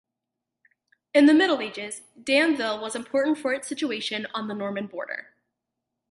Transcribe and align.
In 1.13 1.27
the 1.27 1.33
Middle 1.35 1.61
Ages, 1.61 2.01
Damville 2.23 2.81
was 2.81 2.95
important 2.95 3.37
for 3.37 3.53
its 3.53 3.67
situation 3.67 4.25
on 4.33 4.47
the 4.47 4.55
Norman 4.55 4.87
border. 4.87 5.27